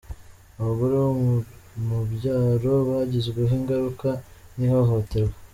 abagore 0.59 0.93
bo 1.03 1.11
mu 1.87 1.99
byaro 2.13 2.73
bagizweho 2.89 3.53
ingaruka 3.59 4.09
n’ihohoterwa 4.57 5.35